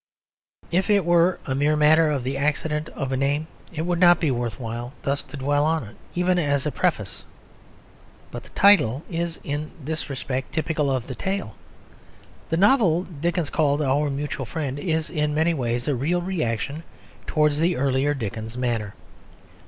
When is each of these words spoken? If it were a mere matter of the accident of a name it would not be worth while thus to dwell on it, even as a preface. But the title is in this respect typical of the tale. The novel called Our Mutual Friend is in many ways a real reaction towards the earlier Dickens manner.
If 0.71 0.89
it 0.89 1.05
were 1.05 1.37
a 1.45 1.53
mere 1.53 1.75
matter 1.75 2.09
of 2.09 2.23
the 2.23 2.35
accident 2.35 2.89
of 2.95 3.11
a 3.11 3.15
name 3.17 3.45
it 3.71 3.83
would 3.83 3.99
not 3.99 4.19
be 4.19 4.31
worth 4.31 4.59
while 4.59 4.93
thus 5.03 5.21
to 5.21 5.37
dwell 5.37 5.63
on 5.63 5.83
it, 5.83 5.95
even 6.15 6.39
as 6.39 6.65
a 6.65 6.71
preface. 6.71 7.23
But 8.31 8.41
the 8.41 8.49
title 8.49 9.03
is 9.11 9.37
in 9.43 9.69
this 9.79 10.09
respect 10.09 10.53
typical 10.53 10.89
of 10.89 11.05
the 11.05 11.13
tale. 11.13 11.53
The 12.49 12.57
novel 12.57 13.05
called 13.51 13.83
Our 13.83 14.09
Mutual 14.09 14.47
Friend 14.47 14.79
is 14.79 15.11
in 15.11 15.35
many 15.35 15.53
ways 15.53 15.87
a 15.87 15.93
real 15.93 16.19
reaction 16.19 16.81
towards 17.27 17.59
the 17.59 17.75
earlier 17.75 18.15
Dickens 18.15 18.57
manner. 18.57 18.95